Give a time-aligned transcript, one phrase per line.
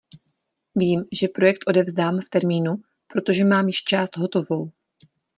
[0.75, 2.75] Vím, že projekt odevzdám v termínu,
[3.07, 4.71] protože mám již část hotovou.